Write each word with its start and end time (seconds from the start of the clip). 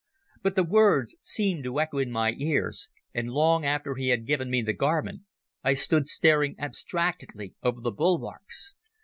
But 0.41 0.55
the 0.55 0.63
words 0.63 1.15
seemed 1.21 1.63
to 1.65 1.79
echo 1.79 1.99
in 1.99 2.09
my 2.09 2.31
ears, 2.31 2.89
and 3.13 3.29
long 3.29 3.63
after 3.65 3.93
he 3.93 4.07
had 4.09 4.25
given 4.25 4.49
me 4.49 4.63
the 4.63 4.73
garment 4.73 5.21
I 5.63 5.75
stood 5.75 6.07
staring 6.07 6.55
abstractedly 6.57 7.53
over 7.61 7.81
the 7.81 7.91
bulwarks. 7.91 8.75